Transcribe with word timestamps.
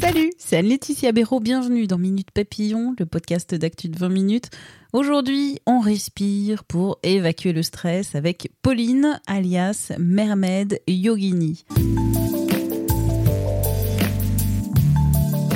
Salut, 0.00 0.32
c'est 0.38 0.56
Anne-Laetitia 0.56 1.12
Béraud, 1.12 1.40
bienvenue 1.40 1.86
dans 1.86 1.98
Minute 1.98 2.30
Papillon, 2.30 2.94
le 2.98 3.04
podcast 3.04 3.54
d'actu 3.54 3.90
de 3.90 3.98
20 3.98 4.08
minutes. 4.08 4.48
Aujourd'hui, 4.94 5.58
on 5.66 5.80
respire 5.80 6.64
pour 6.64 6.98
évacuer 7.02 7.52
le 7.52 7.62
stress 7.62 8.14
avec 8.14 8.50
Pauline, 8.62 9.20
alias 9.26 9.92
Mermaid 9.98 10.80
Yogini. 10.88 11.66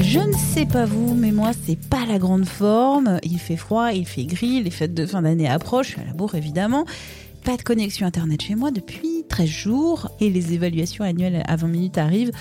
Je 0.03 0.19
ne 0.19 0.37
sais 0.37 0.67
pas 0.67 0.84
vous, 0.84 1.15
mais 1.15 1.33
moi, 1.33 1.53
c'est 1.65 1.81
pas 1.81 2.05
la 2.05 2.19
grande 2.19 2.45
forme. 2.45 3.20
Il 3.23 3.39
fait 3.39 3.57
froid, 3.57 3.91
il 3.93 4.05
fait 4.05 4.27
gris, 4.27 4.62
les 4.62 4.70
fêtes 4.70 4.93
de 4.93 5.07
fin 5.07 5.23
d'année 5.23 5.48
approchent, 5.48 5.97
à 5.97 6.05
la 6.05 6.12
bourre 6.12 6.34
évidemment. 6.34 6.84
Pas 7.43 7.57
de 7.57 7.62
connexion 7.62 8.07
internet 8.07 8.43
chez 8.43 8.55
moi 8.55 8.70
depuis 8.70 9.25
13 9.31 9.48
jours 9.48 10.11
et 10.20 10.29
les 10.29 10.53
évaluations 10.53 11.05
annuelles 11.05 11.43
à 11.48 11.57
20 11.57 11.69
minutes 11.69 11.97
arrivent. 11.97 12.33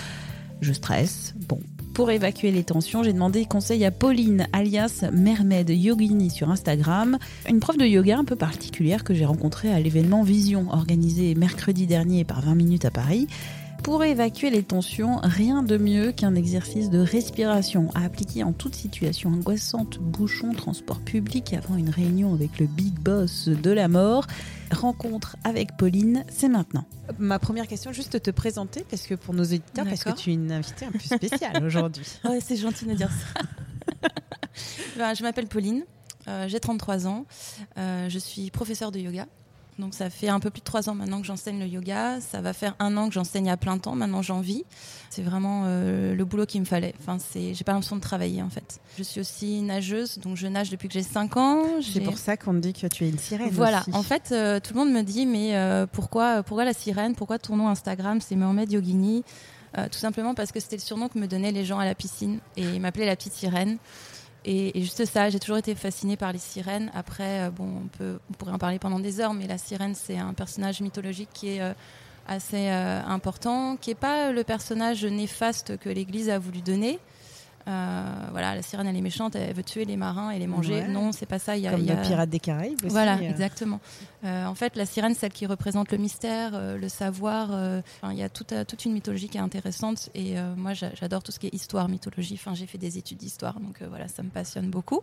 Je 0.61 0.73
stresse. 0.73 1.33
Bon, 1.47 1.59
pour 1.93 2.09
évacuer 2.09 2.51
les 2.51 2.63
tensions, 2.63 3.04
j'ai 3.04 3.13
demandé 3.13 3.45
conseil 3.45 3.84
à 3.84 3.91
Pauline, 3.91 4.48
alias 4.54 5.05
Mermaid 5.12 5.70
Yogini 5.70 6.29
sur 6.29 6.49
Instagram, 6.49 7.18
une 7.49 7.59
prof 7.59 7.77
de 7.77 7.85
yoga 7.85 8.18
un 8.18 8.23
peu 8.23 8.35
particulière 8.35 9.03
que 9.03 9.13
j'ai 9.13 9.26
rencontrée 9.26 9.73
à 9.73 9.79
l'événement 9.79 10.23
Vision, 10.23 10.68
organisé 10.71 11.35
mercredi 11.35 11.87
dernier 11.87 12.23
par 12.23 12.41
20 12.41 12.55
minutes 12.55 12.85
à 12.85 12.91
Paris. 12.91 13.27
Pour 13.84 14.04
évacuer 14.04 14.51
les 14.51 14.62
tensions, 14.62 15.20
rien 15.24 15.63
de 15.63 15.76
mieux 15.76 16.12
qu'un 16.12 16.35
exercice 16.35 16.91
de 16.91 16.99
respiration 16.99 17.90
à 17.96 18.05
appliquer 18.05 18.43
en 18.43 18.54
toute 18.54 18.76
situation 18.76 19.32
angoissante, 19.32 19.98
bouchon, 19.98 20.54
transport 20.54 20.99
public, 20.99 21.54
avant 21.54 21.77
une 21.77 21.90
réunion 21.90 22.32
avec 22.34 22.59
le 22.59 22.68
big 22.68 22.93
boss 22.99 23.48
de 23.48 23.71
la 23.71 23.87
mort. 23.87 24.27
Rencontre 24.71 25.35
avec 25.43 25.77
Pauline, 25.77 26.24
c'est 26.29 26.48
maintenant. 26.48 26.85
Ma 27.18 27.40
première 27.40 27.68
question, 27.68 27.91
juste 27.91 28.21
te 28.21 28.29
présenter, 28.29 28.85
parce 28.87 29.07
que 29.07 29.15
pour 29.15 29.34
nos 29.34 29.43
éditeurs, 29.43 29.85
parce 29.85 30.04
que 30.04 30.12
tu 30.12 30.29
es 30.29 30.34
une 30.35 30.52
invitée 30.52 30.85
un 30.85 30.91
peu 30.91 30.99
spéciale 30.99 31.63
aujourd'hui. 31.65 32.05
Ouais, 32.24 32.40
c'est 32.40 32.57
gentil 32.57 32.85
de 32.85 32.93
dire 32.93 33.09
ça. 33.09 33.41
Ben, 34.98 35.13
je 35.15 35.24
m'appelle 35.24 35.48
Pauline, 35.48 35.85
euh, 36.27 36.48
j'ai 36.48 36.59
33 36.59 37.07
ans, 37.07 37.26
euh, 37.77 38.09
je 38.09 38.20
suis 38.20 38.52
professeure 38.52 38.91
de 38.91 38.99
yoga. 38.99 39.26
Donc 39.82 39.96
ça 39.96 40.10
fait 40.10 40.29
un 40.29 40.40
peu 40.40 40.51
plus 40.51 40.62
de 40.62 40.65
trois 40.65 40.90
ans 40.90 40.96
maintenant 40.96 41.20
que 41.20 41.27
j'enseigne 41.27 41.60
le 41.60 41.65
yoga. 41.65 42.21
Ça 42.21 42.40
va 42.40 42.54
faire 42.54 42.76
un 42.79 42.96
an 42.98 43.07
que 43.07 43.13
j'enseigne 43.13 43.49
à 43.49 43.57
plein 43.57 43.77
temps. 43.79 43.96
Maintenant 43.96 44.21
j'en 44.21 44.40
vis. 44.40 44.63
C'est 45.10 45.24
vraiment 45.24 45.63
euh, 45.65 46.15
le 46.15 46.24
boulot 46.24 46.46
qu'il 46.46 46.62
me 46.62 46.65
fallait. 46.65 46.93
Enfin, 47.01 47.18
c'est, 47.20 47.54
j'ai 47.54 47.63
pas 47.63 47.74
l'impression 47.74 47.96
de 47.96 48.02
travailler 48.02 48.41
en 48.41 48.49
fait. 48.49 48.79
Je 48.98 49.04
suis 49.04 49.20
aussi 49.20 49.62
nageuse, 49.62 50.20
donc 50.20 50.37
je 50.37 50.48
nage 50.48 50.70
depuis 50.70 50.87
que 50.87 50.93
j'ai 50.93 51.04
5 51.04 51.35
ans. 51.35 51.63
C'est 51.82 51.99
pour 51.99 52.18
ça 52.18 52.37
qu'on 52.37 52.54
dit 52.54 52.74
que 52.74 52.87
tu 52.87 53.05
es 53.05 53.09
une 53.09 53.18
sirène. 53.18 53.49
Voilà, 53.49 53.82
aussi. 53.82 53.93
en 53.93 54.04
fait, 54.04 54.29
euh, 54.32 54.59
tout 54.59 54.74
le 54.74 54.79
monde 54.79 54.91
me 54.91 55.02
dit, 55.02 55.26
mais 55.26 55.55
euh, 55.55 55.87
pourquoi, 55.91 56.43
pourquoi 56.43 56.63
la 56.63 56.74
sirène? 56.74 57.15
Pourquoi 57.15 57.40
ton 57.40 57.57
nom 57.57 57.68
Instagram, 57.68 58.21
c'est 58.21 58.35
Mohamed 58.35 58.71
Yogini 58.71 59.24
Tout 59.74 59.99
simplement 59.99 60.35
parce 60.35 60.52
que 60.52 60.59
c'était 60.59 60.77
le 60.77 60.82
surnom 60.82 61.09
que 61.09 61.18
me 61.18 61.27
donnaient 61.27 61.52
les 61.52 61.65
gens 61.65 61.79
à 61.79 61.85
la 61.85 61.96
piscine 61.96 62.40
et 62.55 62.63
ils 62.63 62.79
m'appelaient 62.79 63.05
la 63.05 63.15
petite 63.15 63.34
sirène. 63.34 63.77
Et, 64.45 64.72
juste 64.81 65.06
ça, 65.06 65.29
j'ai 65.29 65.39
toujours 65.39 65.57
été 65.57 65.75
fascinée 65.75 66.18
par 66.18 66.31
les 66.31 66.40
sirènes. 66.40 66.91
Après, 66.96 67.41
euh, 67.41 67.50
bon, 67.52 67.84
on, 67.84 67.88
peut, 67.97 68.19
on 68.29 68.34
pourrait 68.34 68.53
en 68.53 68.57
parler 68.57 68.79
pendant 68.79 69.00
des 69.00 69.19
heures, 69.19 69.34
mais 69.34 69.47
la 69.47 69.57
sirène, 69.57 69.94
c'est 69.94 70.18
un 70.18 70.34
personnage 70.34 70.81
mythologique 70.81 71.29
qui 71.34 71.50
est 71.50 71.62
euh, 71.62 71.74
assez 72.28 72.69
euh, 72.69 73.01
important, 73.06 73.78
qui 73.78 73.91
n'est 73.91 73.96
pas 73.96 74.31
le 74.31 74.44
personnage 74.44 75.06
néfaste 75.06 75.78
que 75.78 75.90
l'Église 75.90 76.30
a 76.30 76.40
voulu 76.40 76.62
donner. 76.62 77.00
Euh, 77.68 78.04
voilà, 78.32 78.56
la 78.56 78.62
sirène, 78.62 78.88
elle 78.88 78.96
est 78.96 79.02
méchante, 79.02 79.36
elle 79.36 79.54
veut 79.54 79.64
tuer 79.64 79.86
les 79.86 79.98
marins 79.98 80.32
et 80.32 80.40
les 80.40 80.48
manger. 80.48 80.82
Ouais. 80.82 80.88
Non, 80.88 81.12
c'est 81.12 81.26
pas 81.26 81.40
ça. 81.40 81.56
Il 81.58 81.64
y 81.64 81.68
a, 81.68 81.72
Comme 81.72 81.84
y 81.86 81.92
a- 81.92 81.96
le 81.96 82.02
pirate 82.02 82.30
des 82.30 82.40
Caraïbes 82.40 82.80
aussi. 82.84 82.90
voilà, 82.92 83.16
euh. 83.18 83.30
exactement. 83.30 83.80
Euh, 84.24 84.46
en 84.46 84.56
fait, 84.56 84.76
la 84.76 84.86
sirène, 84.86 85.14
celle 85.16 85.32
qui 85.32 85.46
représente 85.46 85.92
le 85.92 85.98
mystère, 85.98 86.52
le 86.78 86.90
savoir. 86.90 87.50
Il 88.10 88.18
y 88.18 88.24
a 88.24 88.30
toute, 88.30 88.54
toute 88.68 88.86
une 88.86 88.94
mythologie 88.94 89.30
qui 89.30 89.38
est 89.38 89.42
intéressante. 89.42 90.10
Et 90.16 90.36
moi, 90.58 90.74
j'a- 90.74 90.94
j'adore 90.96 91.24
tout 91.24 91.32
ce 91.32 91.40
qui 91.40 91.48
est 91.48 91.54
histoire, 91.54 91.88
mythologie. 91.90 92.36
Enfin, 92.36 92.54
j'ai 92.56 92.66
fait 92.68 92.78
des 92.78 92.98
études 92.98 93.18
d'histoire, 93.18 93.60
donc 93.60 93.82
voilà, 93.90 94.08
ça 94.08 94.24
me 94.24 94.30
passionne 94.30 94.70
beaucoup. 94.70 95.02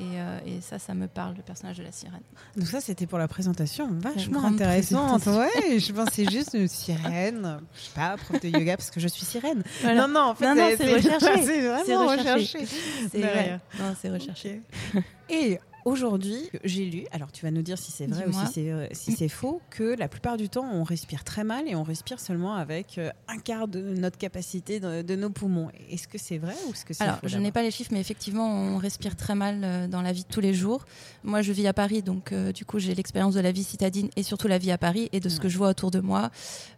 Et, 0.00 0.04
euh, 0.14 0.38
et 0.46 0.60
ça, 0.62 0.78
ça 0.78 0.94
me 0.94 1.06
parle, 1.06 1.34
le 1.36 1.42
personnage 1.42 1.76
de 1.76 1.82
la 1.82 1.92
sirène. 1.92 2.22
Donc 2.56 2.66
ça, 2.66 2.80
c'était 2.80 3.06
pour 3.06 3.18
la 3.18 3.28
présentation. 3.28 3.88
Vachement 3.90 4.42
intéressante. 4.42 5.26
Ouais, 5.26 5.78
je 5.78 5.92
pensais 5.92 6.24
juste 6.30 6.54
une 6.54 6.66
sirène. 6.66 7.58
Je 7.74 7.80
sais 7.82 7.90
pas, 7.94 8.16
prof 8.16 8.40
de 8.40 8.48
yoga 8.48 8.78
parce 8.78 8.90
que 8.90 9.00
je 9.00 9.08
suis 9.08 9.26
sirène. 9.26 9.62
Voilà. 9.82 10.00
Non, 10.00 10.08
non, 10.14 10.20
en 10.30 10.34
fait, 10.34 10.46
Non, 10.46 10.54
non, 10.54 10.70
c'est 10.78 10.94
recherché. 10.94 11.26
C'est 11.84 11.94
vraiment 11.94 12.10
recherché. 12.10 12.58
recherché. 12.58 12.66
C'est. 13.10 13.50
Non, 13.78 13.94
c'est 14.00 14.10
recherché. 14.10 14.60
Et 15.28 15.58
aujourd'hui, 15.84 16.48
j'ai 16.62 16.84
lu, 16.84 17.04
alors 17.10 17.32
tu 17.32 17.44
vas 17.44 17.50
nous 17.50 17.62
dire 17.62 17.76
si 17.78 17.90
c'est 17.90 18.06
vrai 18.06 18.24
ou 18.26 18.32
si 18.32 18.52
c'est 18.52 18.70
euh, 18.70 18.86
si 18.92 19.12
c'est 19.12 19.28
faux, 19.28 19.60
que 19.70 19.96
la 19.98 20.06
plupart 20.08 20.36
du 20.36 20.48
temps, 20.48 20.68
on 20.72 20.84
respire 20.84 21.24
très 21.24 21.42
mal 21.42 21.66
et 21.66 21.74
on 21.74 21.82
respire 21.82 22.20
seulement 22.20 22.54
avec 22.54 22.98
euh, 22.98 23.10
un 23.28 23.38
quart 23.38 23.66
de 23.66 23.80
notre 23.80 24.16
capacité 24.18 24.78
de, 24.78 25.02
de 25.02 25.16
nos 25.16 25.30
poumons. 25.30 25.70
Est-ce 25.90 26.06
que 26.06 26.18
c'est 26.18 26.38
vrai 26.38 26.54
ou 26.68 26.72
est-ce 26.72 26.84
que 26.84 26.94
c'est 26.94 27.02
Alors, 27.02 27.18
faux 27.18 27.26
je 27.28 27.38
n'ai 27.38 27.50
pas 27.50 27.62
les 27.62 27.70
chiffres, 27.72 27.90
mais 27.92 28.00
effectivement, 28.00 28.46
on 28.48 28.76
respire 28.76 29.16
très 29.16 29.34
mal 29.34 29.62
euh, 29.64 29.88
dans 29.88 30.02
la 30.02 30.12
vie 30.12 30.22
de 30.22 30.28
tous 30.28 30.40
les 30.40 30.54
jours. 30.54 30.84
Moi, 31.24 31.42
je 31.42 31.52
vis 31.52 31.66
à 31.66 31.72
Paris, 31.72 32.02
donc 32.02 32.30
euh, 32.32 32.52
du 32.52 32.64
coup, 32.64 32.78
j'ai 32.78 32.94
l'expérience 32.94 33.34
de 33.34 33.40
la 33.40 33.50
vie 33.52 33.64
citadine 33.64 34.08
et 34.16 34.22
surtout 34.22 34.46
la 34.48 34.58
vie 34.58 34.70
à 34.70 34.78
Paris 34.78 35.08
et 35.12 35.18
de 35.20 35.28
ce 35.28 35.36
Ouais. 35.36 35.42
que 35.44 35.48
je 35.48 35.58
vois 35.58 35.70
autour 35.70 35.90
de 35.90 35.98
moi. 36.00 36.30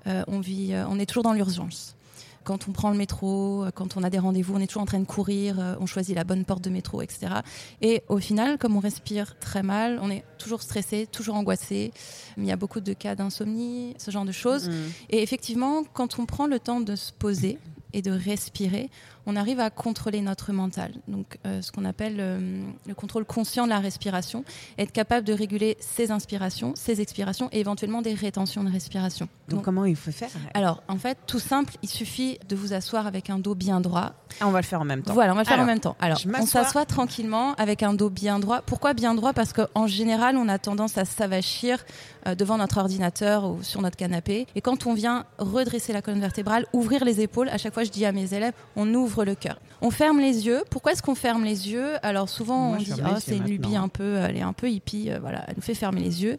Euh, 0.07 0.23
on 0.29 0.41
vit, 0.41 0.73
euh, 0.73 0.87
on 0.89 0.99
est 0.99 1.07
toujours 1.07 1.25
dans 1.25 1.33
l'urgence. 1.35 1.97
Quand 2.45 2.69
on 2.69 2.73
prend 2.73 2.91
le 2.91 2.97
métro, 2.97 3.65
euh, 3.65 3.71
quand 3.75 3.97
on 3.97 4.03
a 4.03 4.11
des 4.11 4.19
rendez-vous, 4.19 4.55
on 4.55 4.61
est 4.61 4.67
toujours 4.67 4.83
en 4.83 4.87
train 4.87 5.01
de 5.01 5.07
courir, 5.07 5.59
euh, 5.59 5.75
on 5.81 5.87
choisit 5.87 6.15
la 6.15 6.25
bonne 6.25 6.45
porte 6.45 6.63
de 6.63 6.71
métro, 6.71 7.03
etc. 7.03 7.37
Et 7.81 8.03
au 8.09 8.19
final, 8.19 8.59
comme 8.59 8.77
on 8.77 8.81
respire 8.81 9.39
très 9.39 9.63
mal, 9.63 9.99
on 10.03 10.11
est 10.11 10.25
toujours 10.39 10.63
stressé, 10.63 11.07
toujours 11.11 11.37
angoissé. 11.37 11.93
Il 12.37 12.45
y 12.45 12.53
a 12.53 12.57
beaucoup 12.57 12.81
de 12.81 12.93
cas 12.93 13.15
d'insomnie, 13.15 13.95
ce 13.99 14.11
genre 14.11 14.25
de 14.25 14.33
choses. 14.33 14.69
Mm. 14.69 14.73
Et 15.11 15.23
effectivement, 15.23 15.85
quand 15.93 16.19
on 16.19 16.27
prend 16.27 16.47
le 16.47 16.59
temps 16.59 16.81
de 16.81 16.97
se 16.97 17.13
poser 17.13 17.59
et 17.95 18.03
de 18.03 18.11
respirer, 18.11 18.91
on 19.27 19.37
arrive 19.37 19.61
à 19.61 19.71
contrôler 19.71 20.21
notre 20.21 20.53
mental. 20.53 20.93
Donc, 21.09 21.39
euh, 21.47 21.63
ce 21.63 21.73
qu'on 21.73 21.87
appelle 21.87 22.17
euh, 22.19 22.63
le 22.87 22.95
contrôle 22.95 23.25
conscient 23.25 23.65
de 23.65 23.71
la 23.71 23.79
respiration, 23.79 24.45
être 24.77 24.93
capable 24.93 25.27
de 25.27 25.33
réguler 25.33 25.79
ses 25.81 26.11
inspirations, 26.11 26.75
ses 26.77 27.01
expirations 27.01 27.49
et 27.53 27.61
éventuellement 27.61 28.03
des 28.03 28.13
rétentions 28.13 28.65
de 28.65 28.71
respiration. 28.71 29.29
Donc, 29.49 29.59
Donc, 29.59 29.65
comment 29.65 29.87
il 29.87 29.97
faut 29.97 30.13
faire 30.13 30.29
alors, 30.53 30.83
en 30.89 30.99
fait, 30.99 31.17
tout 31.27 31.39
simple, 31.39 31.75
il 31.83 31.89
suffit 31.89 32.39
de 32.49 32.57
vous 32.57 32.73
asseoir 32.73 33.07
avec 33.07 33.31
un 33.31 33.39
dos 33.39 33.55
bien 33.55 33.81
droit. 33.81 34.13
Ah, 34.41 34.47
On 34.47 34.51
va 34.51 34.61
le 34.61 34.67
faire 34.67 34.81
en 34.81 34.85
même 34.85 35.03
temps. 35.03 35.15
Voilà, 35.15 35.33
on 35.33 35.37
va 35.37 35.43
le 35.43 35.47
faire 35.47 35.55
Alors, 35.55 35.65
en 35.65 35.67
même 35.67 35.81
temps. 35.81 35.97
Alors, 36.01 36.19
on 36.41 36.47
s'assoit 36.47 36.85
tranquillement 36.85 37.55
avec 37.55 37.83
un 37.83 37.95
dos 37.95 38.11
bien 38.11 38.39
droit. 38.41 38.63
Pourquoi 38.63 38.95
bien 38.95 39.15
droit? 39.15 39.33
Parce 39.33 39.53
qu'en 39.53 39.87
général, 39.87 40.37
on 40.37 40.49
a 40.49 40.59
tendance 40.59 40.99
à 40.99 41.05
s'avachir 41.05 41.85
euh, 42.27 42.35
devant 42.35 42.59
notre 42.59 42.79
ordinateur 42.79 43.45
ou 43.49 43.63
sur 43.63 43.81
notre 43.81 43.97
canapé. 43.97 44.47
Et 44.55 44.61
quand 44.61 44.87
on 44.87 44.95
vient 44.95 45.25
redresser 45.39 45.93
la 45.93 46.03
colonne 46.03 46.21
vertébrale, 46.21 46.67
ouvrir 46.73 47.05
les 47.05 47.21
épaules, 47.21 47.49
à 47.49 47.59
chaque 47.59 47.75
fois, 47.75 47.84
je 47.85 47.91
dis 47.91 48.05
à 48.05 48.13
mes 48.13 48.35
élèves, 48.35 48.53
on 48.77 48.93
ouvre 48.95 49.25
le 49.25 49.35
cœur. 49.35 49.59
On 49.83 49.91
ferme 49.91 50.19
les 50.19 50.47
yeux. 50.47 50.63
Pourquoi 50.71 50.93
est-ce 50.93 51.03
qu'on 51.03 51.15
ferme 51.15 51.45
les 51.45 51.71
yeux? 51.71 51.93
Alors, 52.03 52.29
souvent, 52.29 52.69
Moi, 52.69 52.77
on 52.81 52.83
dit, 52.83 52.93
oh, 53.05 53.15
c'est 53.23 53.37
une 53.37 53.45
lubie 53.45 53.77
un 53.77 53.89
peu, 53.89 54.17
elle 54.17 54.37
est 54.37 54.43
un 54.43 54.53
peu 54.55 54.71
hippie. 54.71 55.11
euh, 55.11 55.19
voilà, 55.21 55.45
elle 55.47 55.55
nous 55.57 55.63
fait 55.63 55.75
fermer 55.75 56.01
les 56.01 56.23
yeux. 56.23 56.37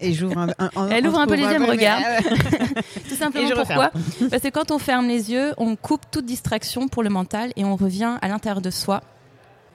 Et 0.00 0.12
j'ouvre 0.12 0.38
un, 0.38 0.48
un- 0.58 0.70
un- 0.76 0.88
Elle 0.88 1.06
ouvre 1.08 1.18
un 1.18 1.26
peu 1.26 1.34
les 1.34 1.42
yeux, 1.42 1.52
elle 1.52 1.60
me 1.62 1.66
regarde. 1.66 2.02
Ah 2.06 2.20
Tout 3.08 3.14
simplement 3.16 3.48
pourquoi? 3.56 3.90
Parce 4.30 4.42
que 4.42 4.48
quand 4.50 4.70
on 4.70 4.78
ferme 4.78 5.08
les 5.08 5.32
yeux, 5.32 5.52
on 5.56 5.74
coupe 5.76 6.02
toute 6.10 6.26
distraction 6.26 6.86
pour 6.88 7.02
le 7.02 7.10
mental 7.10 7.52
et 7.56 7.64
on 7.64 7.76
revient 7.76 8.16
à 8.22 8.28
l'intérieur 8.28 8.60
de 8.62 8.70
soi. 8.70 9.02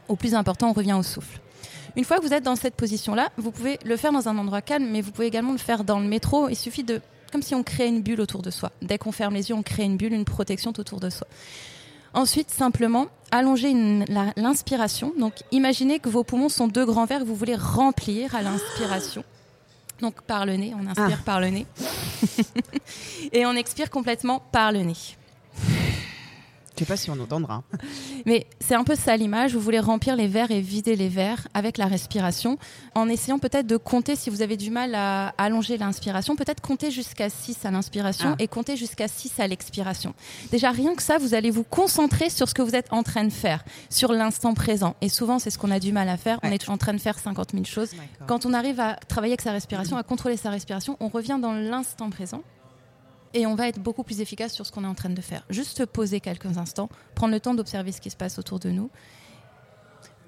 Au 0.08 0.16
plus 0.16 0.34
important, 0.34 0.70
on 0.70 0.74
revient 0.74 0.94
au 0.94 1.04
souffle. 1.04 1.40
Une 1.96 2.04
fois 2.06 2.18
que 2.18 2.22
vous 2.24 2.34
êtes 2.34 2.44
dans 2.44 2.56
cette 2.56 2.76
position-là, 2.76 3.30
vous 3.38 3.52
pouvez 3.52 3.78
le 3.84 3.98
faire 3.98 4.12
dans 4.12 4.30
un 4.30 4.38
endroit 4.38 4.62
calme, 4.62 4.88
mais 4.90 5.02
vous 5.02 5.12
pouvez 5.12 5.28
également 5.28 5.52
le 5.52 5.58
faire 5.58 5.84
dans 5.84 6.00
le 6.00 6.08
métro. 6.08 6.48
Il 6.50 6.56
suffit 6.56 6.84
de, 6.84 7.02
comme 7.32 7.42
si 7.42 7.56
on 7.56 7.64
créait 7.64 7.88
une 7.90 8.02
bulle 8.02 8.22
autour 8.22 8.42
de 8.42 8.50
soi. 8.52 8.72
Dès 8.82 8.98
qu'on 8.98 9.12
ferme 9.12 9.34
les 9.36 9.50
yeux, 9.50 9.56
on 9.56 9.64
crée 9.64 9.84
une 9.84 9.98
bulle, 9.98 10.14
une 10.14 10.26
protection 10.26 10.74
tout 10.74 10.82
autour 10.82 11.00
de 11.00 11.10
soi. 11.10 11.28
Ensuite, 12.14 12.50
simplement, 12.50 13.06
la- 14.08 14.34
l'inspiration. 14.36 15.14
Donc, 15.20 15.34
imaginez 15.52 16.00
que 16.00 16.10
vos 16.10 16.24
poumons 16.24 16.50
sont 16.50 16.68
deux 16.68 16.86
grands 16.86 17.06
verres 17.06 17.20
que 17.20 17.26
vous 17.26 17.36
voulez 17.36 17.56
remplir 17.56 18.36
à 18.36 18.42
l'inspiration. 18.42 19.24
Donc, 20.02 20.22
par 20.24 20.46
le 20.46 20.56
nez, 20.56 20.74
on 20.76 20.88
inspire 20.88 21.24
par 21.24 21.40
le 21.40 21.50
nez. 21.50 21.66
Et 23.32 23.46
on 23.46 23.54
expire 23.54 23.90
complètement 23.90 24.42
par 24.52 24.72
le 24.72 24.80
nez. 24.80 24.96
Je 26.80 26.86
sais 26.86 26.88
pas 26.88 26.96
si 26.96 27.10
on 27.10 27.20
entendra. 27.20 27.64
Mais 28.26 28.48
c'est 28.62 28.76
un 28.76 28.86
peu 28.86 28.96
ça 28.96 29.18
l'image. 29.18 29.54
Vous 29.54 29.60
voulez 29.60 29.82
remplir 29.82 30.16
les 30.16 30.28
verres 30.28 30.50
et 30.50 30.62
vider 30.62 30.96
les 30.96 31.10
verres 31.10 31.50
avec 31.54 31.78
la 31.78 31.88
respiration, 31.88 32.58
en 32.96 33.10
essayant 33.10 33.38
peut-être 33.38 33.68
de 33.68 33.76
compter 33.76 34.16
si 34.16 34.30
vous 34.30 34.42
avez 34.42 34.56
du 34.56 34.70
mal 34.72 34.96
à 34.96 35.34
allonger 35.38 35.78
l'inspiration, 35.78 36.38
peut-être 36.38 36.62
compter 36.62 36.90
jusqu'à 36.90 37.30
6 37.30 37.66
à 37.66 37.72
l'inspiration 37.72 38.30
Ah. 38.32 38.36
et 38.40 38.48
compter 38.48 38.78
jusqu'à 38.78 39.10
6 39.10 39.42
à 39.42 39.48
l'expiration. 39.48 40.14
Déjà, 40.52 40.72
rien 40.72 40.96
que 40.96 41.04
ça, 41.04 41.18
vous 41.18 41.34
allez 41.34 41.52
vous 41.52 41.66
concentrer 41.66 42.30
sur 42.30 42.48
ce 42.48 42.54
que 42.54 42.62
vous 42.62 42.76
êtes 42.76 42.88
en 42.94 43.04
train 43.04 43.26
de 43.26 43.30
faire, 43.30 43.66
sur 43.90 44.14
l'instant 44.14 44.54
présent. 44.54 44.96
Et 45.02 45.10
souvent, 45.10 45.38
c'est 45.38 45.50
ce 45.50 45.58
qu'on 45.58 45.72
a 45.72 45.80
du 45.82 45.92
mal 45.92 46.08
à 46.08 46.16
faire. 46.16 46.40
On 46.44 46.52
est 46.52 46.60
toujours 46.60 46.76
en 46.76 46.78
train 46.78 46.94
de 46.94 47.00
faire 47.02 47.20
50 47.20 47.52
000 47.52 47.66
choses. 47.66 47.92
Quand 48.26 48.46
on 48.46 48.54
arrive 48.54 48.80
à 48.80 48.96
travailler 49.10 49.34
avec 49.34 49.42
sa 49.42 49.52
respiration, 49.52 49.98
à 49.98 50.04
contrôler 50.04 50.38
sa 50.38 50.50
respiration, 50.50 50.96
on 51.02 51.10
revient 51.10 51.40
dans 51.42 51.52
l'instant 51.52 52.10
présent 52.10 52.42
et 53.34 53.46
on 53.46 53.56
va 53.56 53.68
être 53.68 53.80
beaucoup 53.80 54.04
plus 54.04 54.22
efficace 54.22 54.54
sur 54.54 54.66
ce 54.66 54.72
qu'on 54.72 54.84
est 54.84 54.88
en 54.88 54.96
train 54.96 55.10
de 55.10 55.22
faire. 55.22 55.44
Juste 55.50 55.78
se 55.78 55.84
poser 55.84 56.20
quelques 56.20 56.58
instants, 56.58 56.90
prendre 57.16 57.34
le 57.34 57.40
temps 57.40 57.54
d'observer 57.54 57.92
ce 57.92 58.02
qui 58.02 58.10
se 58.10 58.18
passe 58.18 58.40
autour 58.40 58.60
de 58.60 58.70
nous. 58.70 58.90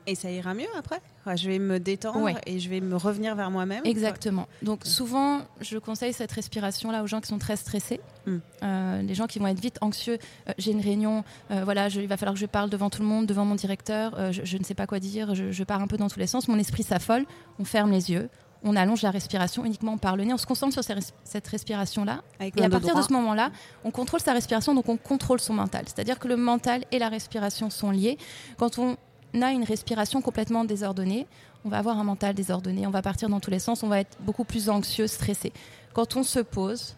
Et 0.08 0.16
ça 0.16 0.32
ira 0.32 0.56
mieux 0.56 0.66
après? 0.80 1.00
Je 1.36 1.48
vais 1.48 1.60
me 1.60 1.80
détendre 1.80 2.22
Ouais. 2.22 2.36
et 2.48 2.58
je 2.60 2.68
vais 2.72 2.82
me 2.82 2.96
revenir 2.96 3.36
vers 3.36 3.52
moi-même. 3.52 3.86
Exactement. 3.86 4.48
Donc 4.64 4.84
souvent, 4.84 5.42
je 5.60 5.78
conseille 5.78 6.12
cette 6.12 6.32
respiration-là 6.32 7.04
aux 7.04 7.08
gens 7.08 7.22
qui 7.22 7.28
sont 7.28 7.38
très 7.38 7.56
stressés, 7.56 8.00
Mm. 8.26 8.38
Euh, 8.64 9.02
les 9.04 9.14
gens 9.16 9.26
qui 9.28 9.38
vont 9.40 9.48
être 9.48 9.60
vite 9.60 9.78
anxieux. 9.82 10.18
Euh, 10.48 10.54
J'ai 10.60 10.72
une 10.72 10.82
réunion, 10.82 11.24
euh, 11.52 11.64
voilà, 11.64 11.88
je- 11.90 12.02
il 12.02 12.08
va 12.08 12.18
falloir 12.18 12.34
que 12.36 12.40
je 12.40 12.46
parle 12.48 12.70
devant 12.72 12.90
tout 12.92 13.02
le 13.04 13.08
monde, 13.08 13.26
devant 13.28 13.46
mon 13.46 13.56
directeur. 13.56 14.32
je, 14.32 14.42
je 14.44 14.58
ne 14.58 14.64
sais 14.64 14.74
pas 14.76 14.86
quoi 14.88 15.00
dire, 15.00 15.34
je, 15.36 15.52
je 15.52 15.64
pars 15.64 15.82
un 15.82 15.88
peu 15.88 15.98
dans 15.98 16.10
tous 16.10 16.20
les 16.20 16.28
sens. 16.28 16.48
Mon 16.48 16.58
esprit 16.60 16.84
s'affole. 16.84 17.26
On 17.60 17.64
ferme 17.66 17.92
les 17.92 18.12
yeux. 18.12 18.30
On 18.64 18.76
allonge 18.76 19.02
la 19.02 19.12
respiration 19.12 19.66
uniquement 19.66 19.98
par 19.98 20.16
le 20.16 20.24
nez. 20.24 20.34
On 20.34 20.38
se 20.38 20.46
concentre 20.46 20.74
sur 20.74 20.84
cette 21.24 21.48
respiration-là. 21.48 22.22
Et 22.40 22.64
à 22.64 22.70
partir 22.70 22.96
de 22.96 23.02
ce 23.02 23.12
moment-là, 23.14 23.52
on 23.84 23.92
contrôle 23.92 24.20
sa 24.20 24.34
respiration, 24.34 24.76
donc 24.76 24.88
on 24.88 24.98
contrôle 24.98 25.40
son 25.40 25.54
mental. 25.54 25.86
C'est-à-dire 25.88 26.20
que 26.20 26.28
le 26.28 26.38
mental 26.38 26.86
et 26.92 27.00
la 27.00 27.10
respiration 27.10 27.70
sont 27.70 27.92
liés. 27.92 28.18
Quand 28.58 28.78
on 28.78 28.98
a 29.42 29.52
une 29.52 29.64
respiration 29.64 30.22
complètement 30.22 30.64
désordonnée, 30.64 31.26
on 31.66 31.70
va 31.70 31.78
avoir 31.78 31.98
un 32.00 32.04
mental 32.04 32.34
désordonné, 32.34 32.88
on 32.88 32.92
va 32.92 33.02
partir 33.02 33.30
dans 33.30 33.40
tous 33.40 33.52
les 33.52 33.60
sens, 33.60 33.84
on 33.84 33.88
va 33.88 34.00
être 34.00 34.18
beaucoup 34.22 34.44
plus 34.44 34.70
anxieux, 34.70 35.08
stressé. 35.08 35.54
Quand 35.94 36.16
on 36.16 36.24
se 36.24 36.40
pose, 36.40 36.96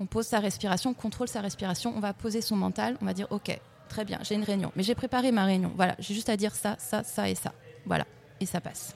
on 0.00 0.06
pose 0.06 0.26
sa 0.26 0.38
respiration, 0.38 0.90
on 0.90 0.94
contrôle 0.94 1.28
sa 1.28 1.40
respiration, 1.40 1.92
on 1.96 2.00
va 2.00 2.12
poser 2.12 2.40
son 2.40 2.56
mental, 2.56 2.96
on 3.00 3.06
va 3.06 3.14
dire 3.14 3.26
ok, 3.30 3.58
très 3.88 4.04
bien, 4.04 4.18
j'ai 4.22 4.34
une 4.34 4.44
réunion, 4.44 4.70
mais 4.76 4.82
j'ai 4.82 4.94
préparé 4.94 5.32
ma 5.32 5.44
réunion. 5.44 5.72
Voilà, 5.76 5.94
j'ai 5.98 6.14
juste 6.14 6.28
à 6.28 6.36
dire 6.36 6.54
ça, 6.54 6.76
ça, 6.78 7.02
ça 7.04 7.28
et 7.28 7.34
ça. 7.34 7.52
Voilà, 7.86 8.04
et 8.40 8.46
ça 8.46 8.60
passe. 8.60 8.94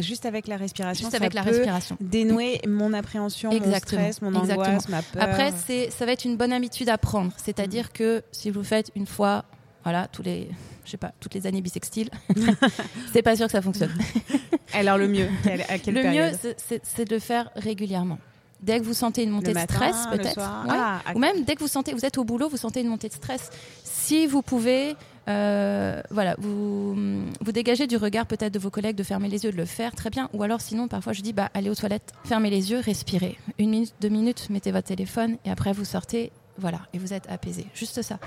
Juste 0.00 0.26
avec 0.26 0.48
la 0.48 0.56
respiration, 0.56 1.04
Juste 1.04 1.12
ça 1.12 1.16
avec 1.22 1.34
la 1.34 1.42
peut 1.42 1.50
respiration. 1.50 1.96
dénouer 2.00 2.60
mon 2.66 2.92
appréhension, 2.92 3.50
Exactement. 3.50 4.02
mon 4.02 4.12
stress, 4.12 4.22
mon 4.22 4.40
Exactement. 4.40 4.66
angoisse, 4.66 4.88
ma 4.88 5.02
peur. 5.02 5.22
Après, 5.22 5.52
c'est, 5.66 5.90
ça 5.90 6.04
va 6.06 6.12
être 6.12 6.24
une 6.24 6.36
bonne 6.36 6.52
habitude 6.52 6.88
à 6.88 6.98
prendre. 6.98 7.32
C'est-à-dire 7.36 7.92
que 7.92 8.22
si 8.32 8.50
vous 8.50 8.60
le 8.60 8.64
faites 8.64 8.90
une 8.96 9.06
fois, 9.06 9.44
voilà, 9.84 10.08
tous 10.08 10.22
les, 10.22 10.48
je 10.84 10.90
sais 10.90 10.96
pas, 10.96 11.12
toutes 11.20 11.34
les 11.34 11.46
années 11.46 11.60
bissextiles, 11.60 12.10
c'est 13.12 13.22
pas 13.22 13.36
sûr 13.36 13.46
que 13.46 13.52
ça 13.52 13.62
fonctionne. 13.62 13.92
Alors 14.72 14.98
le 14.98 15.08
mieux, 15.08 15.28
à 15.68 15.78
quelle 15.78 15.94
le 15.94 16.02
période 16.02 16.38
mieux, 16.42 16.54
c'est, 16.82 17.04
de 17.08 17.14
le 17.14 17.20
faire 17.20 17.50
régulièrement. 17.54 18.18
Dès 18.60 18.78
que 18.80 18.84
vous 18.84 18.94
sentez 18.94 19.22
une 19.24 19.30
montée 19.30 19.52
de 19.52 19.58
stress, 19.58 20.06
peut-être, 20.10 20.38
ouais. 20.38 20.70
Ah, 20.70 21.00
ou 21.14 21.18
même 21.18 21.44
dès 21.44 21.54
que 21.54 21.60
vous 21.60 21.68
sentez, 21.68 21.92
vous 21.92 22.06
êtes 22.06 22.16
au 22.16 22.24
boulot, 22.24 22.48
vous 22.48 22.56
sentez 22.56 22.80
une 22.80 22.88
montée 22.88 23.08
de 23.08 23.12
stress. 23.12 23.50
Si 23.84 24.26
vous 24.26 24.40
pouvez, 24.40 24.96
euh, 25.28 26.02
voilà, 26.10 26.34
vous 26.38 26.94
vous 26.94 27.52
dégagez 27.52 27.86
du 27.86 27.96
regard 27.96 28.26
peut-être 28.26 28.52
de 28.52 28.58
vos 28.58 28.70
collègues, 28.70 28.96
de 28.96 29.02
fermer 29.02 29.28
les 29.28 29.44
yeux, 29.44 29.52
de 29.52 29.56
le 29.56 29.64
faire, 29.64 29.94
très 29.94 30.10
bien. 30.10 30.28
Ou 30.32 30.42
alors 30.42 30.60
sinon, 30.60 30.88
parfois 30.88 31.12
je 31.12 31.22
dis, 31.22 31.32
bah 31.32 31.50
allez 31.54 31.70
aux 31.70 31.74
toilettes, 31.74 32.12
fermez 32.24 32.50
les 32.50 32.70
yeux, 32.70 32.80
respirez. 32.80 33.38
Une 33.58 33.70
minute, 33.70 33.94
deux 34.00 34.08
minutes, 34.08 34.48
mettez 34.50 34.72
votre 34.72 34.88
téléphone 34.88 35.36
et 35.44 35.50
après 35.50 35.72
vous 35.72 35.84
sortez. 35.84 36.32
Voilà, 36.56 36.80
et 36.92 36.98
vous 36.98 37.12
êtes 37.12 37.28
apaisé. 37.28 37.66
Juste 37.74 38.00
ça. 38.02 38.18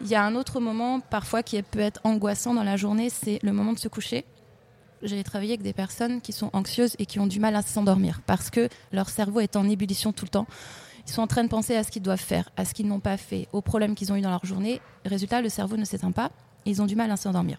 Il 0.00 0.06
y 0.06 0.14
a 0.14 0.24
un 0.24 0.34
autre 0.36 0.58
moment, 0.58 1.00
parfois, 1.00 1.42
qui 1.42 1.60
peut 1.62 1.80
être 1.80 2.00
angoissant 2.04 2.54
dans 2.54 2.62
la 2.62 2.78
journée, 2.78 3.10
c'est 3.10 3.38
le 3.42 3.52
moment 3.52 3.74
de 3.74 3.78
se 3.78 3.88
coucher. 3.88 4.24
J'ai 5.02 5.22
travaillé 5.22 5.52
avec 5.52 5.62
des 5.62 5.74
personnes 5.74 6.22
qui 6.22 6.32
sont 6.32 6.48
anxieuses 6.54 6.96
et 6.98 7.04
qui 7.04 7.20
ont 7.20 7.26
du 7.26 7.40
mal 7.40 7.54
à 7.56 7.60
s'endormir 7.60 8.22
parce 8.24 8.48
que 8.48 8.70
leur 8.90 9.10
cerveau 9.10 9.40
est 9.40 9.54
en 9.54 9.68
ébullition 9.68 10.12
tout 10.12 10.24
le 10.24 10.30
temps. 10.30 10.46
Ils 11.06 11.12
sont 11.12 11.22
en 11.22 11.26
train 11.26 11.44
de 11.44 11.48
penser 11.48 11.76
à 11.76 11.82
ce 11.82 11.90
qu'ils 11.90 12.02
doivent 12.02 12.20
faire, 12.20 12.48
à 12.56 12.64
ce 12.64 12.74
qu'ils 12.74 12.86
n'ont 12.86 13.00
pas 13.00 13.16
fait, 13.16 13.48
aux 13.52 13.60
problèmes 13.60 13.94
qu'ils 13.94 14.12
ont 14.12 14.16
eu 14.16 14.20
dans 14.20 14.30
leur 14.30 14.44
journée. 14.44 14.80
Résultat, 15.04 15.42
le 15.42 15.48
cerveau 15.48 15.76
ne 15.76 15.84
s'éteint 15.84 16.12
pas 16.12 16.30
et 16.64 16.70
ils 16.70 16.80
ont 16.80 16.86
du 16.86 16.96
mal 16.96 17.10
à 17.10 17.16
s'endormir. 17.16 17.58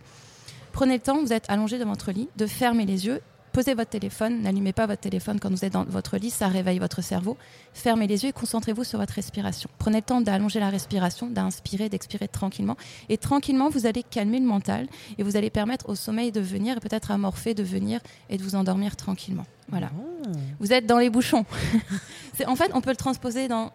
Prenez 0.72 0.96
le 0.96 1.02
temps, 1.02 1.22
vous 1.22 1.32
êtes 1.32 1.46
allongé 1.50 1.78
devant 1.78 1.92
votre 1.92 2.12
lit, 2.12 2.28
de 2.36 2.48
fermer 2.48 2.86
les 2.86 3.06
yeux, 3.06 3.22
posez 3.56 3.74
votre 3.74 3.92
téléphone, 3.92 4.42
n'allumez 4.42 4.74
pas 4.74 4.86
votre 4.86 5.00
téléphone 5.00 5.40
quand 5.40 5.50
vous 5.50 5.64
êtes 5.64 5.72
dans 5.72 5.86
votre 5.86 6.18
lit, 6.18 6.30
ça 6.30 6.50
réveille 6.50 6.78
votre 6.78 7.02
cerveau. 7.02 7.38
Fermez 7.74 8.06
les 8.06 8.26
yeux 8.26 8.32
et 8.32 8.34
concentrez-vous 8.34 8.84
sur 8.84 9.00
votre 9.00 9.14
respiration. 9.14 9.70
Prenez 9.78 10.00
le 10.00 10.04
temps 10.04 10.20
d'allonger 10.20 10.60
la 10.60 10.70
respiration, 10.70 11.28
d'inspirer, 11.28 11.88
d'expirer 11.88 12.28
tranquillement. 12.28 12.76
Et 13.08 13.18
tranquillement, 13.18 13.70
vous 13.70 13.86
allez 13.86 14.04
calmer 14.04 14.42
le 14.42 14.46
mental 14.46 14.88
et 15.18 15.24
vous 15.24 15.38
allez 15.38 15.50
permettre 15.50 15.88
au 15.88 15.96
sommeil 15.96 16.34
de 16.34 16.42
venir 16.42 16.76
et 16.76 16.80
peut-être 16.82 17.12
à 17.12 17.18
Morphée 17.18 17.54
de 17.54 17.64
venir 17.64 18.02
et 18.30 18.38
de 18.38 18.44
vous 18.44 18.56
endormir 18.56 18.98
tranquillement. 18.98 19.46
Voilà. 19.70 19.90
Oh. 19.98 20.32
Vous 20.60 20.74
êtes 20.74 20.86
dans 20.86 21.00
les 21.00 21.10
bouchons. 21.10 21.46
En 22.48 22.58
fait, 22.58 22.70
on 22.74 22.82
peut 22.82 22.90
le 22.90 22.98
transposer 22.98 23.48
dans 23.48 23.72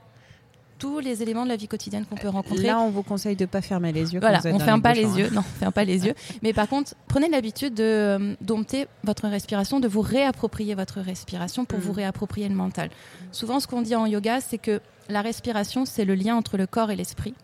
tous 0.80 0.98
les 0.98 1.22
éléments 1.22 1.44
de 1.44 1.50
la 1.50 1.56
vie 1.56 1.68
quotidienne 1.68 2.06
qu'on 2.06 2.16
peut 2.16 2.28
rencontrer. 2.28 2.64
Là, 2.66 2.80
on 2.80 2.90
vous 2.90 3.02
conseille 3.04 3.36
de 3.36 3.44
pas 3.44 3.60
fermer 3.60 3.92
les 3.92 4.14
yeux. 4.14 4.18
Voilà, 4.18 4.40
on 4.46 4.58
dans 4.58 4.64
ferme 4.64 4.82
pas 4.82 4.94
les 4.94 5.04
hein. 5.04 5.16
yeux. 5.16 5.30
Non, 5.30 5.40
on 5.40 5.58
ferme 5.60 5.72
pas 5.72 5.84
les 5.84 6.06
yeux. 6.06 6.14
Mais 6.42 6.52
par 6.52 6.68
contre, 6.68 6.94
prenez 7.06 7.28
l'habitude 7.28 7.74
de 7.74 7.84
euh, 7.84 8.34
dompter 8.40 8.88
votre 9.04 9.28
respiration, 9.28 9.78
de 9.78 9.86
vous 9.86 10.00
réapproprier 10.00 10.74
votre 10.74 11.00
respiration 11.00 11.66
pour 11.66 11.78
vous 11.78 11.92
réapproprier 11.92 12.48
le 12.48 12.54
mental. 12.54 12.90
Souvent, 13.30 13.60
ce 13.60 13.66
qu'on 13.68 13.82
dit 13.82 13.94
en 13.94 14.06
yoga, 14.06 14.40
c'est 14.40 14.58
que 14.58 14.80
la 15.10 15.20
respiration, 15.20 15.84
c'est 15.84 16.04
le 16.04 16.14
lien 16.14 16.34
entre 16.34 16.56
le 16.56 16.66
corps 16.66 16.90
et 16.90 16.96
l'esprit. 16.96 17.34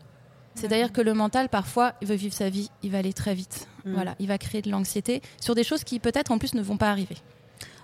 C'est-à-dire 0.55 0.91
que 0.91 1.03
le 1.03 1.13
mental, 1.13 1.51
parfois, 1.51 1.93
il 2.01 2.09
veut 2.09 2.15
vivre 2.15 2.35
sa 2.35 2.49
vie, 2.49 2.71
il 2.83 2.91
va 2.91 2.99
aller 2.99 3.13
très 3.13 3.35
vite. 3.35 3.69
Mhm. 3.85 3.93
Voilà, 3.93 4.15
il 4.19 4.29
va 4.29 4.39
créer 4.39 4.63
de 4.63 4.71
l'anxiété 4.71 5.21
sur 5.39 5.55
des 5.55 5.63
choses 5.65 5.85
qui 5.85 6.01
peut-être 6.01 6.33
en 6.33 6.39
plus 6.39 6.55
ne 6.55 6.63
vont 6.63 6.79
pas 6.79 6.91
arriver. 6.91 7.17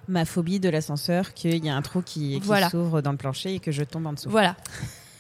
Ma 0.09 0.25
phobie 0.25 0.59
de 0.59 0.71
l'ascenseur, 0.71 1.35
qu'il 1.35 1.65
y 1.65 1.69
a 1.69 1.77
un 1.77 1.83
trou 1.83 2.01
qui, 2.01 2.41
qui 2.41 2.47
Voilà. 2.47 2.71
s'ouvre 2.71 3.03
dans 3.03 3.13
le 3.13 3.19
plancher 3.19 3.55
et 3.55 3.61
que 3.61 3.71
je 3.71 3.85
tombe 3.85 4.07
en 4.07 4.15
dessous. 4.15 4.31
Voilà. 4.31 4.57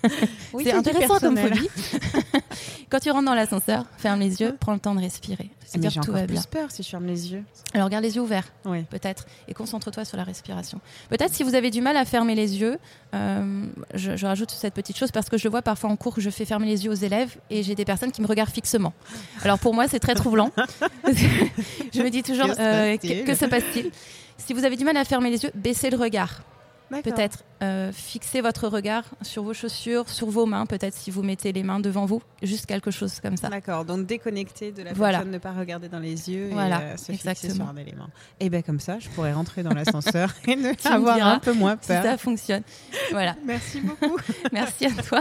Oui, 0.52 0.64
c'est 0.64 0.72
intéressant 0.72 1.18
comme 1.18 1.36
phobie. 1.36 1.68
Quand 2.90 2.98
tu 2.98 3.10
rentres 3.10 3.24
dans 3.24 3.34
l'ascenseur, 3.34 3.86
ferme 3.96 4.20
les 4.20 4.40
yeux, 4.42 4.54
prends 4.60 4.74
le 4.74 4.78
temps 4.78 4.94
de 4.94 5.00
respirer. 5.00 5.50
Mais 5.78 5.88
j'ai 5.88 6.00
que 6.00 6.04
encore 6.04 6.14
va 6.16 6.26
bien. 6.26 6.36
plus 6.40 6.46
peur 6.46 6.70
si 6.70 6.82
je 6.82 6.88
ferme 6.90 7.06
les 7.06 7.32
yeux. 7.32 7.42
Alors 7.72 7.88
garde 7.88 8.04
les 8.04 8.14
yeux 8.16 8.20
ouverts. 8.20 8.44
Oui. 8.66 8.82
peut-être, 8.82 9.24
et 9.48 9.54
concentre-toi 9.54 10.04
sur 10.04 10.18
la 10.18 10.24
respiration. 10.24 10.78
Peut-être 11.08 11.32
si 11.32 11.42
vous 11.42 11.54
avez 11.54 11.70
du 11.70 11.80
mal 11.80 11.96
à 11.96 12.04
fermer 12.04 12.34
les 12.34 12.58
yeux, 12.60 12.76
euh, 13.14 13.64
je, 13.94 14.16
je 14.16 14.26
rajoute 14.26 14.50
cette 14.50 14.74
petite 14.74 14.98
chose 14.98 15.10
parce 15.10 15.30
que 15.30 15.38
je 15.38 15.44
le 15.44 15.50
vois 15.50 15.62
parfois 15.62 15.88
en 15.88 15.96
cours, 15.96 16.16
je 16.18 16.28
fais 16.28 16.44
fermer 16.44 16.66
les 16.66 16.84
yeux 16.84 16.90
aux 16.90 16.94
élèves 16.94 17.36
et 17.48 17.62
j'ai 17.62 17.74
des 17.74 17.86
personnes 17.86 18.12
qui 18.12 18.20
me 18.20 18.26
regardent 18.26 18.50
fixement. 18.50 18.92
Alors 19.42 19.58
pour 19.58 19.72
moi, 19.72 19.88
c'est 19.88 20.00
très 20.00 20.14
troublant. 20.14 20.50
je 21.06 22.02
me 22.02 22.10
dis 22.10 22.22
toujours, 22.22 22.48
Que 22.48 22.54
se 22.54 22.60
euh, 22.60 22.92
passe-t-il? 22.92 23.24
que, 23.24 23.30
que 23.30 23.34
se 23.34 23.44
passe-t-il? 23.46 23.90
Si 24.36 24.52
vous 24.52 24.64
avez 24.64 24.76
du 24.76 24.84
mal 24.84 24.96
à 24.98 25.04
fermer 25.04 25.30
les 25.30 25.42
yeux, 25.44 25.50
baissez 25.54 25.88
le 25.88 25.96
regard. 25.96 26.42
Peut-être 27.00 27.44
euh, 27.62 27.90
fixez 27.92 28.40
votre 28.42 28.68
regard 28.68 29.04
sur 29.22 29.42
vos 29.44 29.54
chaussures, 29.54 30.08
sur 30.10 30.28
vos 30.28 30.44
mains, 30.44 30.66
peut-être 30.66 30.94
si 30.94 31.10
vous 31.10 31.22
mettez 31.22 31.52
les 31.52 31.62
mains 31.62 31.80
devant 31.80 32.04
vous, 32.04 32.20
juste 32.42 32.66
quelque 32.66 32.90
chose 32.90 33.20
comme 33.20 33.36
ça. 33.36 33.48
D'accord, 33.48 33.84
donc 33.84 34.04
déconnecter 34.06 34.72
de 34.72 34.82
la 34.82 34.92
Voilà. 34.92 35.18
personne, 35.18 35.32
ne 35.32 35.38
pas 35.38 35.52
regarder 35.52 35.88
dans 35.88 36.00
les 36.00 36.28
yeux 36.30 36.50
Voilà, 36.52 36.80
et 36.80 36.84
euh, 36.84 36.96
se 36.96 37.12
fixer 37.12 37.28
exactement. 37.30 37.54
sur 37.66 37.68
un 37.68 37.76
élément. 37.76 38.08
Et 38.40 38.50
bien 38.50 38.62
comme 38.62 38.80
ça, 38.80 38.98
je 38.98 39.08
pourrais 39.10 39.32
rentrer 39.32 39.62
dans 39.62 39.72
l'ascenseur 39.72 40.34
et 40.46 40.56
ne 40.56 40.68
me 40.68 40.86
avoir 40.92 41.24
un 41.24 41.38
peu 41.38 41.52
moins 41.52 41.78
Si 41.80 41.88
peur. 41.88 42.02
ça 42.02 42.18
fonctionne. 42.18 42.62
Voilà. 43.12 43.36
Merci 43.46 43.80
beaucoup. 43.80 44.18
Merci 44.52 44.86
à 44.86 45.02
toi. 45.02 45.20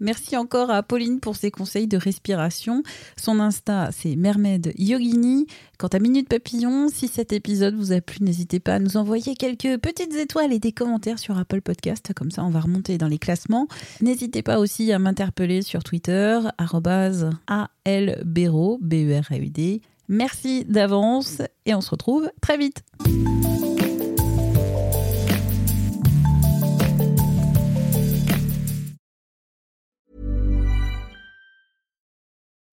Merci 0.00 0.36
encore 0.36 0.70
à 0.70 0.82
Pauline 0.82 1.20
pour 1.20 1.36
ses 1.36 1.50
conseils 1.50 1.86
de 1.86 1.96
respiration. 1.96 2.82
Son 3.16 3.40
Insta, 3.40 3.90
c'est 3.92 4.16
Mermaid 4.16 4.72
Yogini. 4.78 5.46
Quant 5.78 5.88
à 5.88 5.98
Minute 5.98 6.28
Papillon, 6.28 6.88
si 6.88 7.08
cet 7.08 7.32
épisode 7.32 7.74
vous 7.74 7.92
a 7.92 8.00
plu, 8.00 8.18
n'hésitez 8.20 8.60
pas 8.60 8.74
à 8.74 8.78
nous 8.78 8.96
envoyer 8.96 9.34
quelques 9.34 9.78
petites 9.78 10.14
étoiles 10.14 10.52
et 10.52 10.58
des 10.58 10.72
commentaires 10.72 11.18
sur 11.18 11.38
Apple 11.38 11.62
Podcast. 11.62 12.12
Comme 12.14 12.30
ça, 12.30 12.44
on 12.44 12.50
va 12.50 12.60
remonter 12.60 12.98
dans 12.98 13.08
les 13.08 13.18
classements. 13.18 13.68
N'hésitez 14.00 14.42
pas 14.42 14.58
aussi 14.58 14.92
à 14.92 14.98
m'interpeller 14.98 15.62
sur 15.62 15.82
Twitter, 15.82 16.40
ALBERAUD, 16.58 17.34
B-E-R-A-U-D. 18.80 19.80
Merci 20.08 20.64
d'avance 20.64 21.42
et 21.64 21.74
on 21.74 21.80
se 21.80 21.90
retrouve 21.90 22.30
très 22.40 22.56
vite. 22.58 22.82